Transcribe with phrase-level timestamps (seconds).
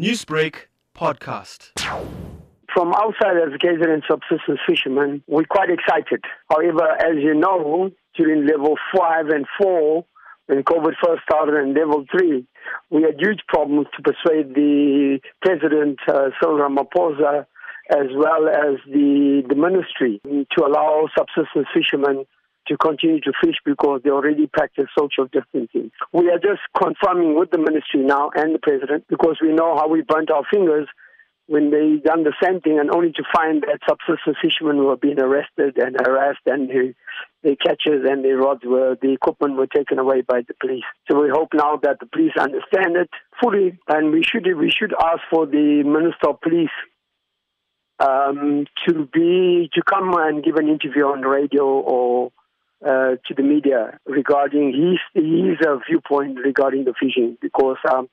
[0.00, 1.78] Newsbreak podcast.
[2.72, 6.24] From outside as KZN subsistence fishermen, we're quite excited.
[6.48, 10.06] However, as you know, during level 5 and 4,
[10.46, 12.42] when COVID first started, and level 3,
[12.88, 17.44] we had huge problems to persuade the President, uh, Cyril Ramaphosa,
[17.90, 22.24] as well as the, the ministry to allow subsistence fishermen
[22.72, 25.90] to continue to fish because they already practice social distancing.
[26.12, 29.88] We are just confirming with the ministry now and the president because we know how
[29.88, 30.88] we burnt our fingers
[31.46, 35.20] when they done the same thing and only to find that subsistence fishermen were being
[35.20, 36.94] arrested and harassed and the,
[37.42, 40.84] the catches and the rods were, the equipment were taken away by the police.
[41.10, 43.10] So we hope now that the police understand it
[43.42, 46.70] fully and we should, we should ask for the Minister of Police
[47.98, 52.32] um, to be, to come and give an interview on radio or
[52.84, 58.08] uh, to the media regarding his his uh, viewpoint regarding the fishing because um,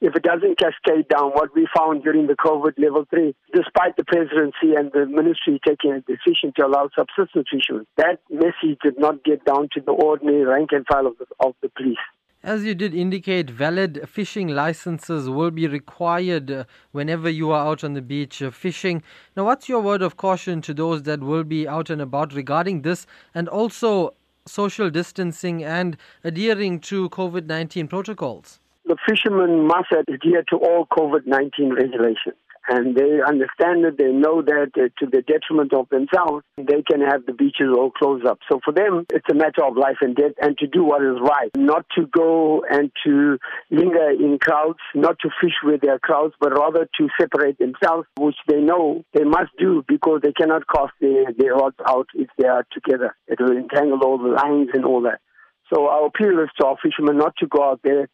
[0.00, 4.04] if it doesn't cascade down what we found during the COVID level three, despite the
[4.04, 9.22] presidency and the ministry taking a decision to allow subsistence fishing, that message did not
[9.24, 11.98] get down to the ordinary rank and file of the, of the police.
[12.42, 17.84] As you did indicate, valid fishing licenses will be required uh, whenever you are out
[17.84, 19.02] on the beach uh, fishing.
[19.36, 22.80] Now, what's your word of caution to those that will be out and about regarding
[22.80, 24.14] this and also
[24.46, 28.58] social distancing and adhering to COVID 19 protocols?
[28.90, 32.34] The fishermen must adhere to all COVID 19 regulations
[32.68, 33.96] and they understand it.
[33.96, 37.92] They know that uh, to the detriment of themselves, they can have the beaches all
[37.92, 38.40] closed up.
[38.50, 41.22] So for them, it's a matter of life and death, and to do what is
[41.22, 43.38] right, not to go and to
[43.70, 48.42] linger in crowds, not to fish with their crowds, but rather to separate themselves, which
[48.48, 52.48] they know they must do because they cannot cast their, their rods out if they
[52.48, 53.14] are together.
[53.28, 55.20] It will entangle all the lines and all that.
[55.72, 58.08] So our appeal is to our fishermen not to go out there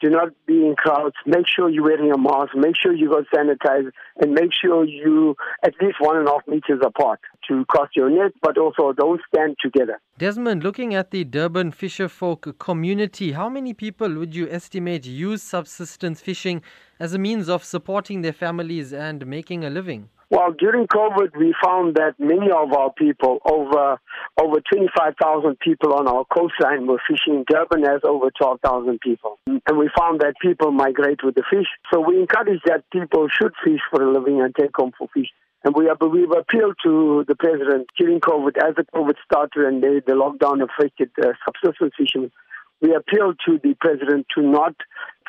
[0.00, 1.14] do not be in crowds.
[1.26, 2.54] Make sure you're wearing a mask.
[2.54, 6.46] Make sure you got sanitized, and make sure you at least one and a half
[6.46, 10.00] meters apart to cross your net, but also don't stand together.
[10.18, 16.20] Desmond, looking at the Durban fisherfolk community, how many people would you estimate use subsistence
[16.20, 16.62] fishing
[17.00, 20.08] as a means of supporting their families and making a living?
[20.34, 24.00] Well, during COVID, we found that many of our people, over
[24.36, 27.44] over 25,000 people on our coastline were fishing.
[27.46, 29.38] Durban has over 12,000 people.
[29.46, 31.68] And we found that people migrate with the fish.
[31.92, 35.28] So we encourage that people should fish for a living and take home for fish.
[35.62, 39.80] And we have, we've appealed to the president during COVID, as the COVID started and
[39.80, 42.32] the, the lockdown affected uh, subsistence fishermen.
[42.80, 44.74] We appealed to the president to not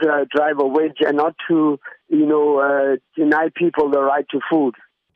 [0.00, 4.40] uh, drive a wedge and not to, you know, uh, deny people the right to
[4.48, 4.74] food.